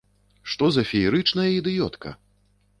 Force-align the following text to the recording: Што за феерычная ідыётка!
Што 0.53 0.69
за 0.77 0.83
феерычная 0.93 1.47
ідыётка! 1.59 2.19